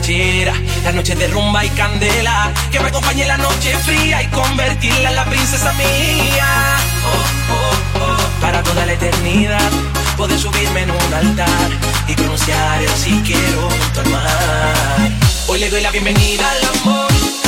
[0.00, 0.54] borrachera,
[0.84, 5.16] la noche de rumba y candela, que me acompañe la noche fría y convertirla en
[5.16, 6.76] la princesa mía.
[7.04, 8.40] Oh, oh, oh.
[8.40, 9.70] Para toda la eternidad,
[10.16, 11.70] poder subirme en un altar
[12.08, 15.10] y pronunciar el si quiero junto al mar.
[15.48, 17.39] Hoy le doy la bienvenida al amor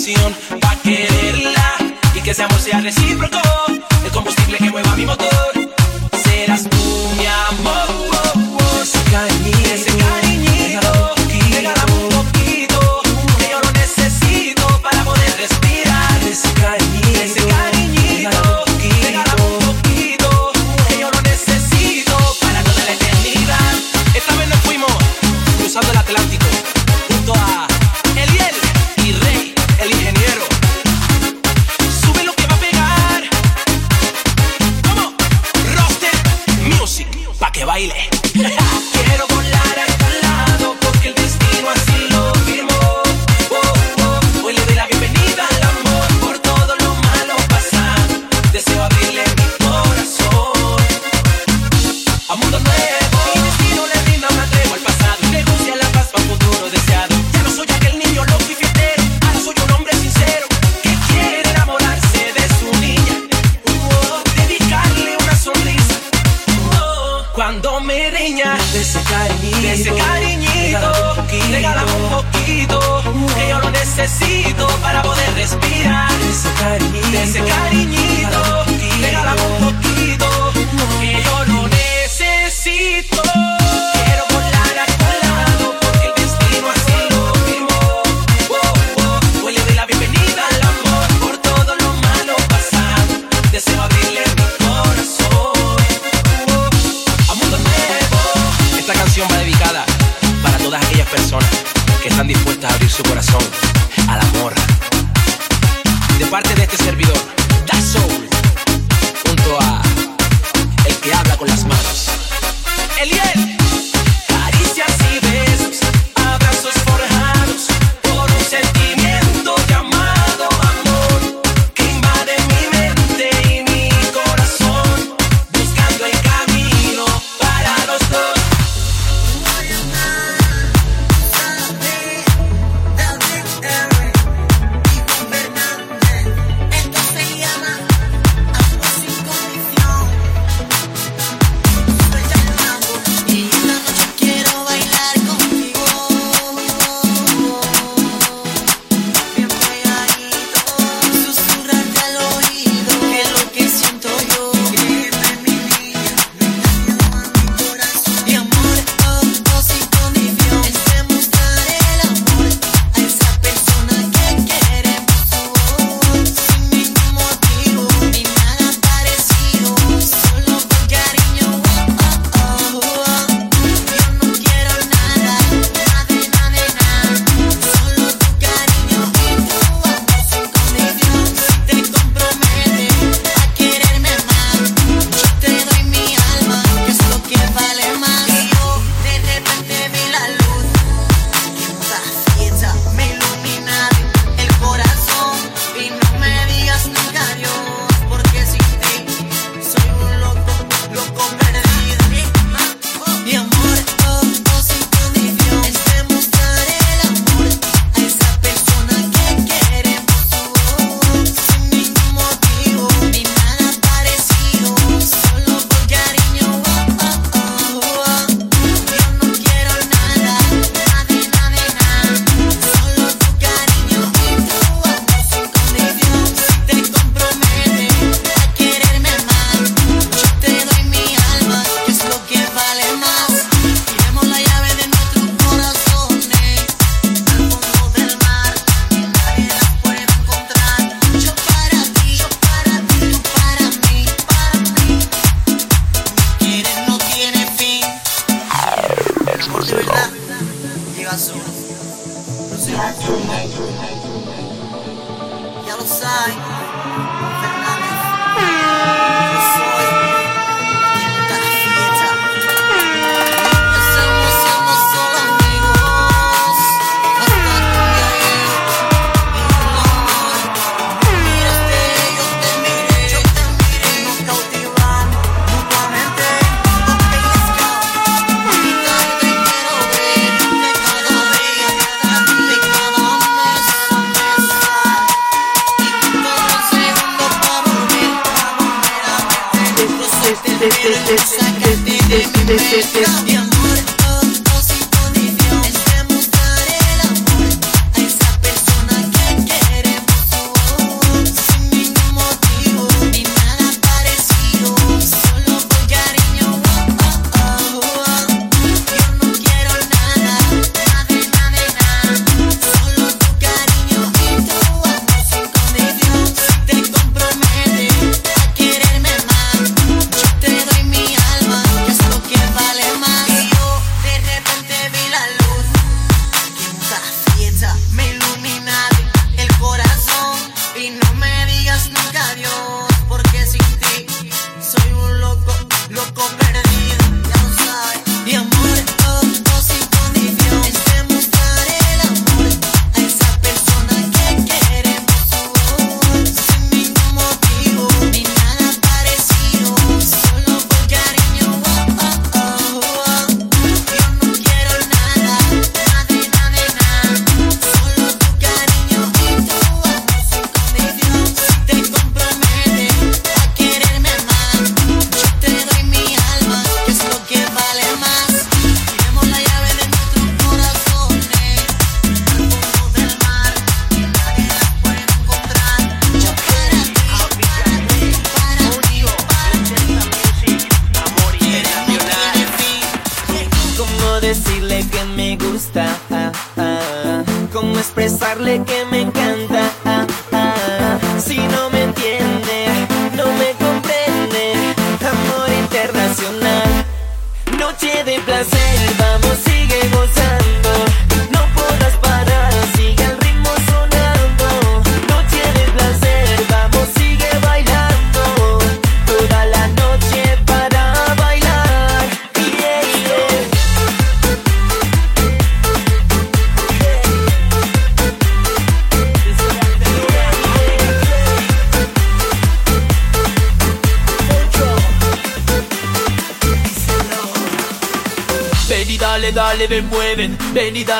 [0.00, 1.76] pasión Pa' quererla
[2.14, 3.38] y que ese amor sea recíproco.
[4.04, 5.52] El combustible que mueva mi motor.
[6.24, 7.86] Serás tú mi amor.
[7.90, 10.92] Oh, oh, Ese cariñito, ese cariñito.
[11.92, 13.02] Un poquito
[13.38, 16.20] Que yo lo necesito para poder respirar.
[16.30, 18.64] Ese cariñito, ese cariñito.
[19.02, 20.52] Regálame un poquito
[20.88, 23.74] Que yo lo necesito para toda la eternidad.
[24.14, 24.92] Esta vez nos fuimos
[25.58, 26.49] cruzando el Atlántico.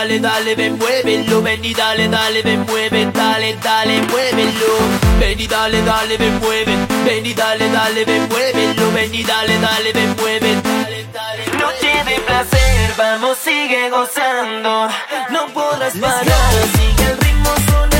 [0.00, 1.42] Dale, dale, ven, muévelo.
[1.42, 4.72] Ven y dale, dale, ven, mueve, dale, dale, muévelo.
[5.18, 6.74] Ven y dale, dale, ven, mueve.
[7.04, 8.92] Ven y dale, dale, ven, muévelo.
[8.92, 11.44] Ven y dale, dale, ven, mueve, dale, dale.
[11.58, 14.88] Noche de placer, vamos, sigue gozando.
[15.30, 17.99] No podrás parar, sigue el ritmo sonando.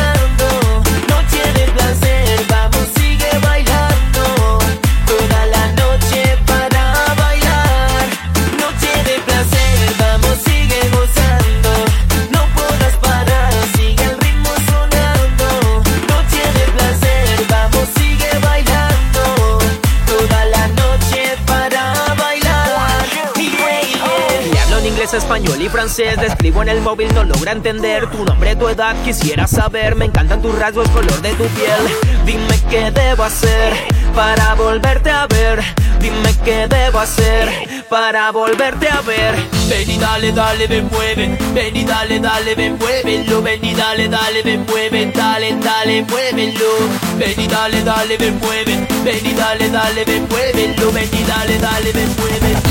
[25.21, 26.17] Español y francés.
[26.19, 28.97] Le escribo en el móvil, no logra entender tu nombre, tu edad.
[29.05, 31.83] Quisiera saber, me encantan tus rasgos, color de tu piel.
[32.25, 33.73] Dime qué debo hacer
[34.15, 35.63] para volverte a ver.
[36.01, 37.49] Dime qué debo hacer
[37.89, 39.35] para volverte a ver.
[39.69, 41.39] Ven y dale, dale, ven, mueve.
[41.53, 43.43] Ven y dale, dale, ven, muévelo.
[43.43, 45.13] Ven y dale, dale, ven, mueve.
[45.15, 46.71] Dale, dale, muévelo.
[47.19, 48.87] Ven y dale, dale, ven, mueve.
[49.05, 50.93] Ven y dale, dale, ven, muévelo.
[50.93, 52.70] Ven y dale, dale, ven, mueve.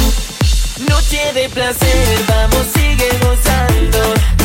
[0.89, 4.38] Noche de placer, vamos, sigue gozando.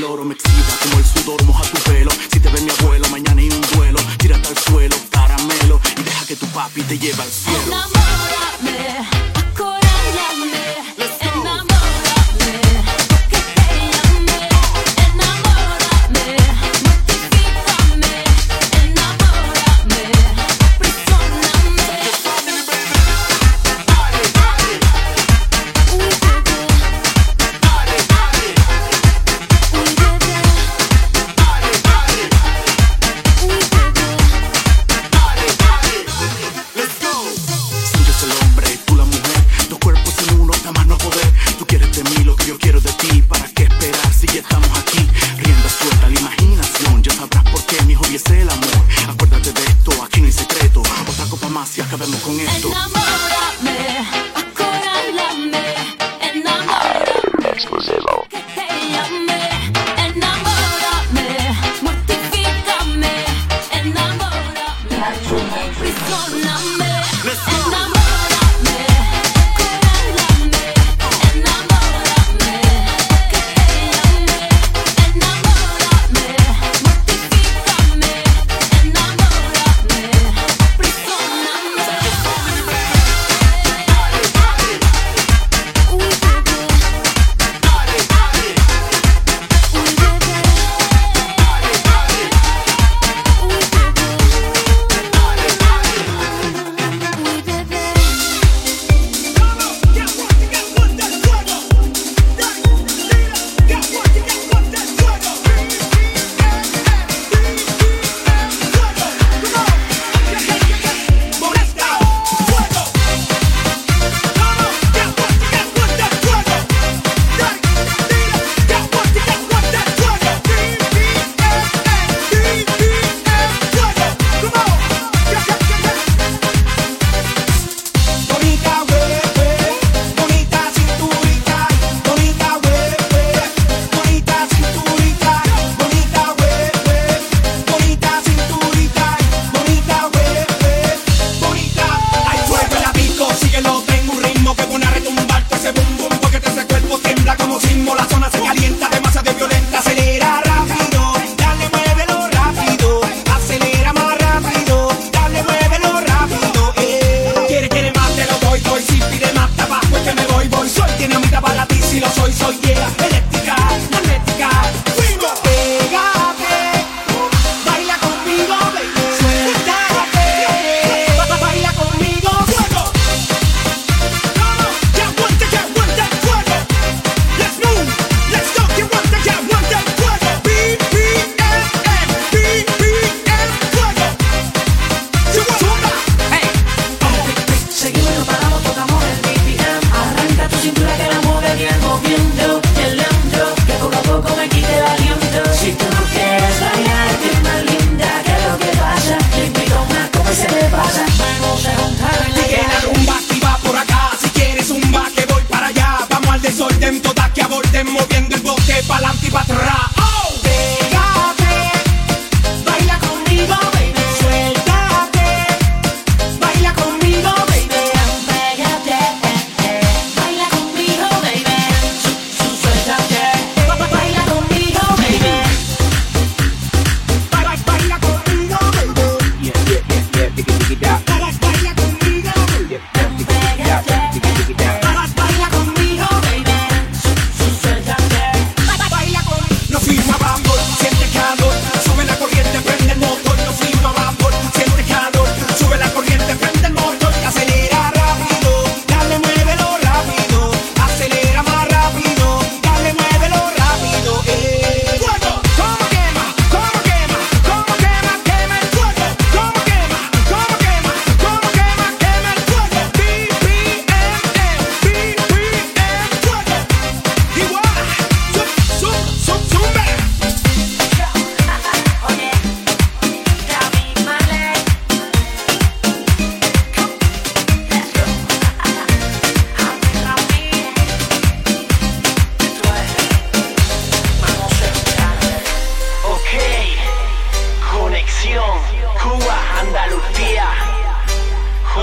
[0.00, 0.49] reload them.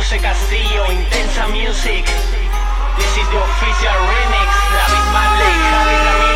[0.08, 2.06] José Castillo, Intensa Music.
[2.96, 4.50] This is the official remix.
[4.72, 6.27] David Marley, Javi Ramírez.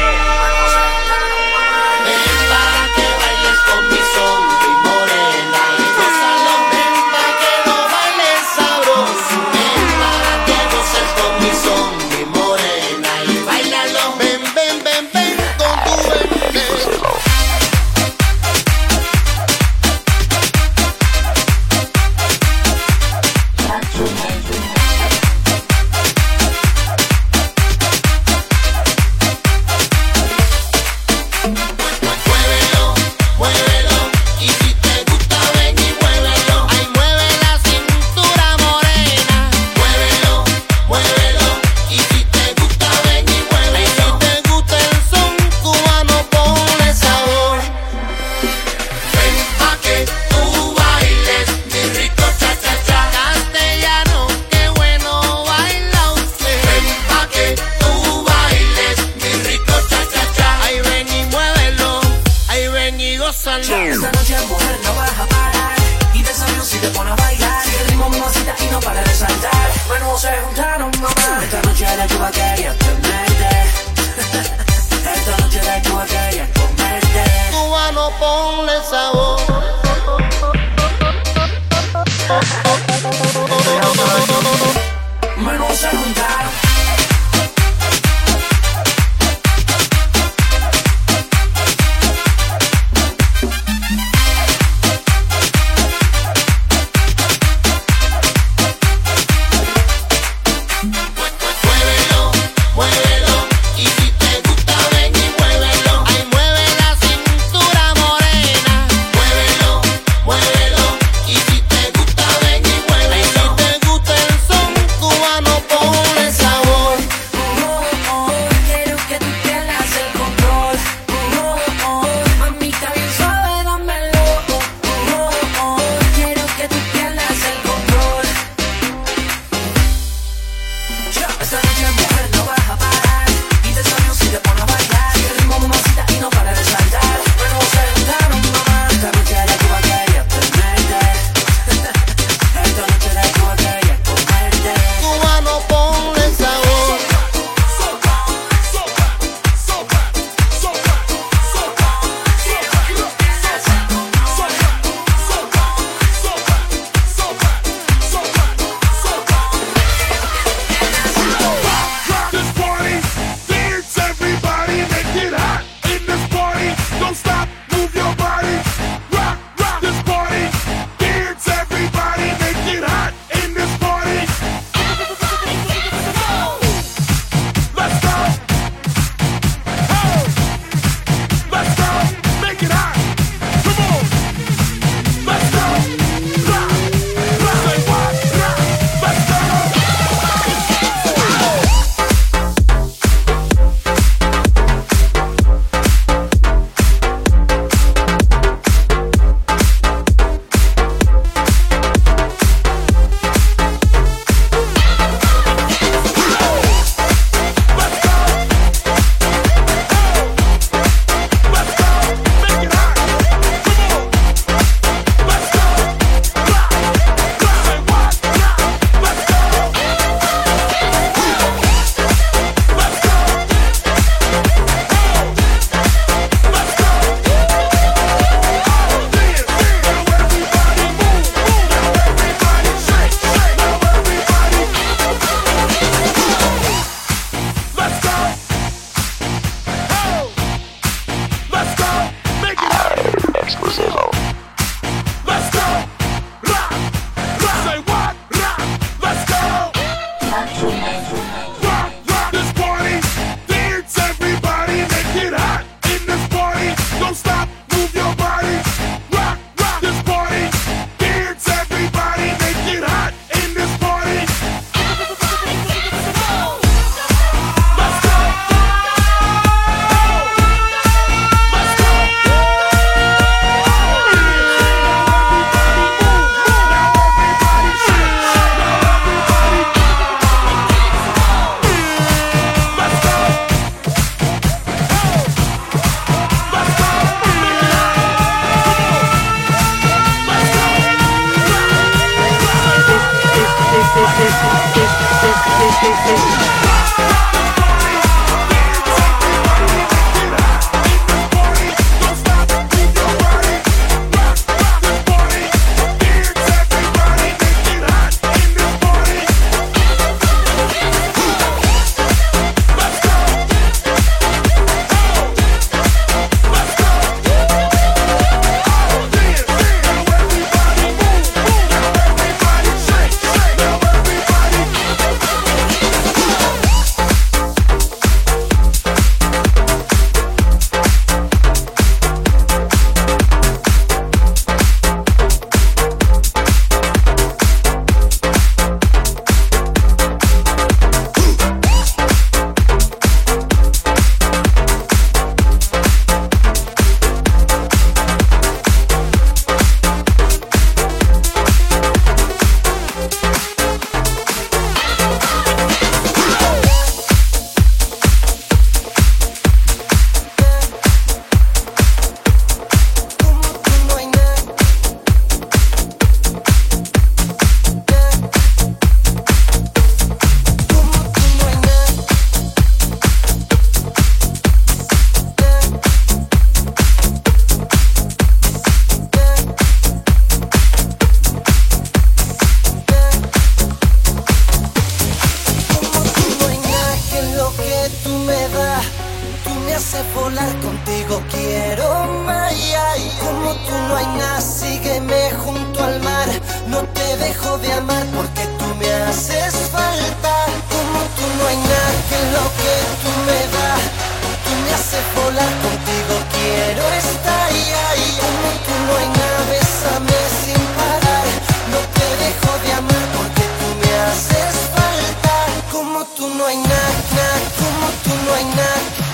[418.43, 419.10] right now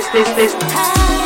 [0.00, 0.08] ti.
[0.10, 1.17] Poder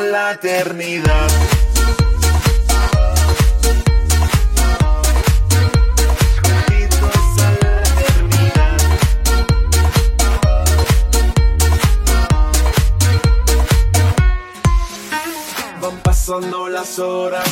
[0.00, 1.28] la eternidad.
[6.42, 8.78] Juntitos a la eternidad.
[16.02, 17.47] Pasando las horas,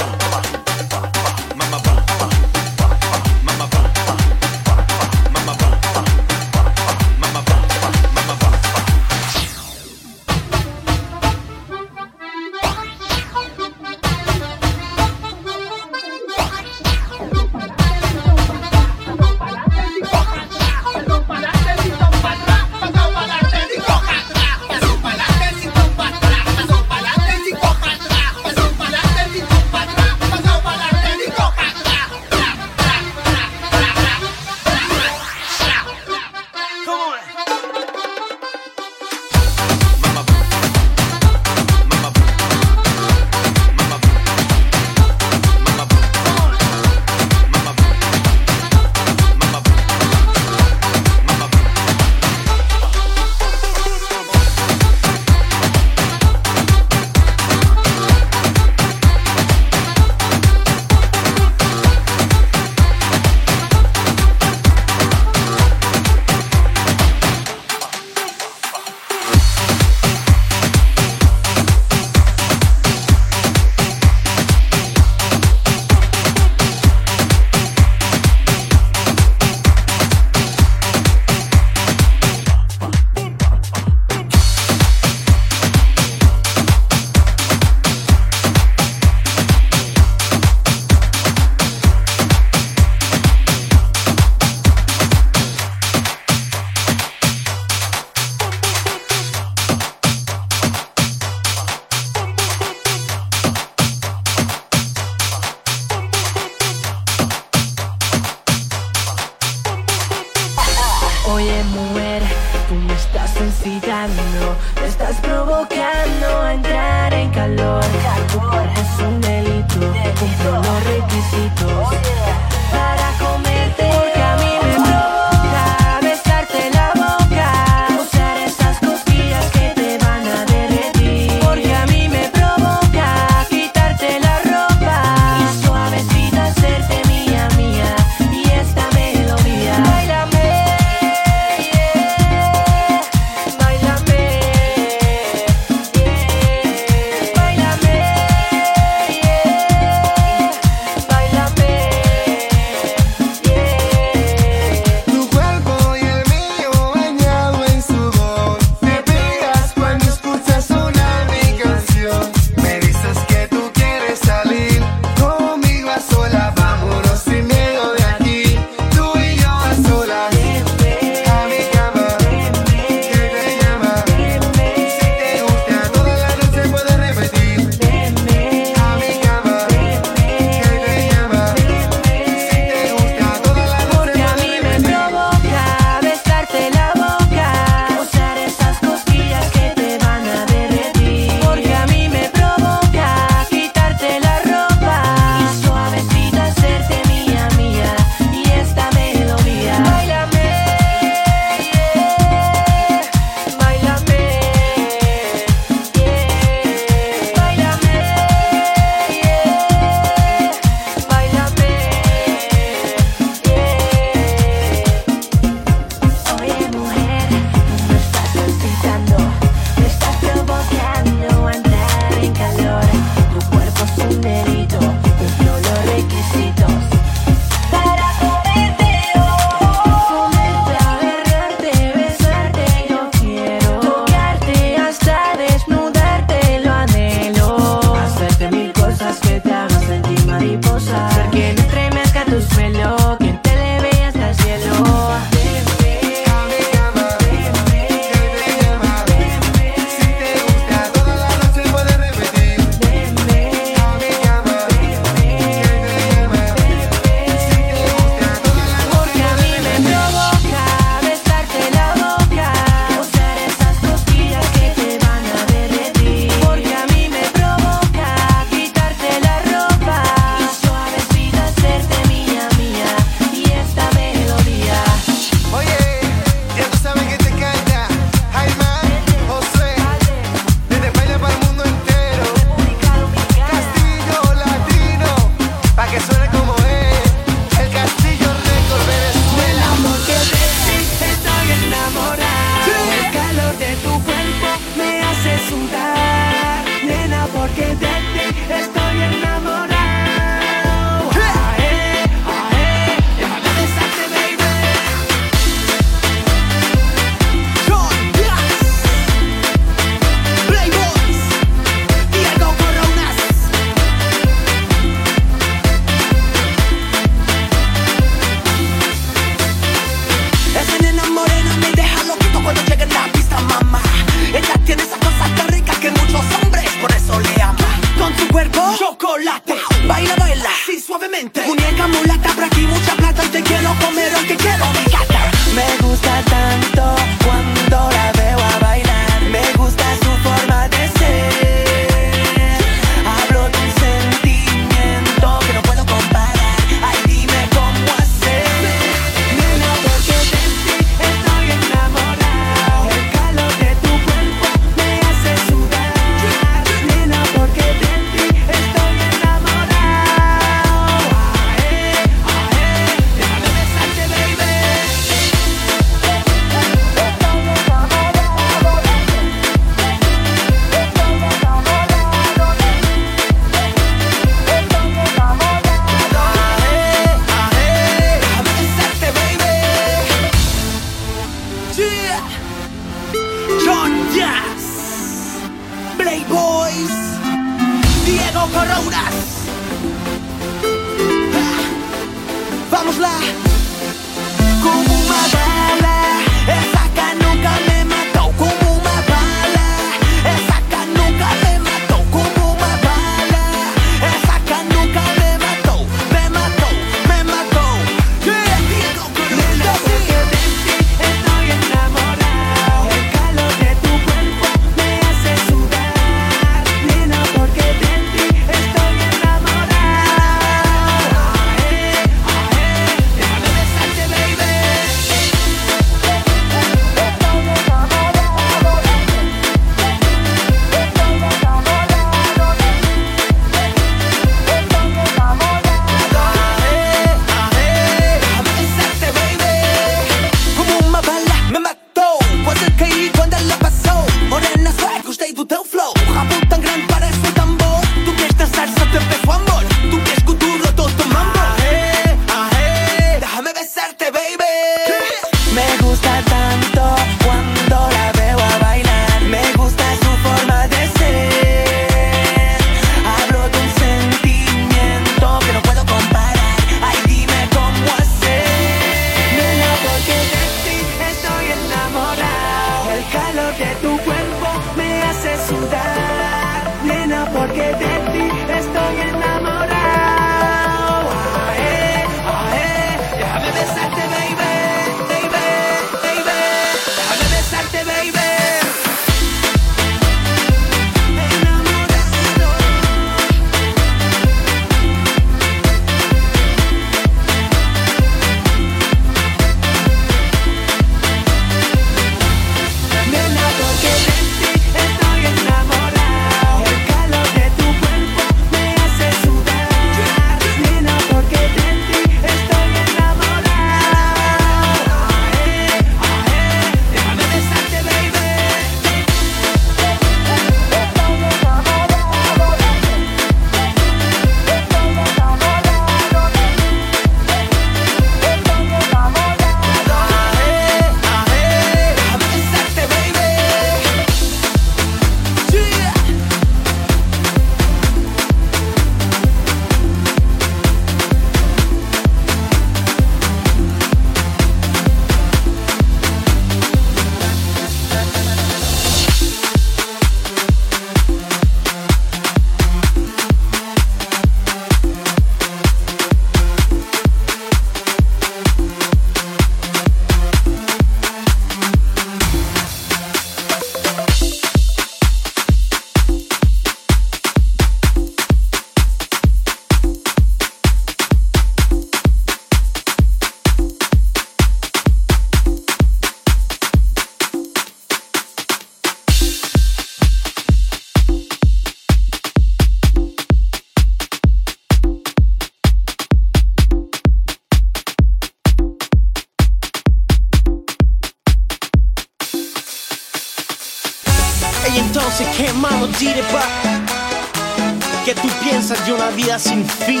[599.16, 600.00] vida sin fin?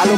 [0.00, 0.16] A lo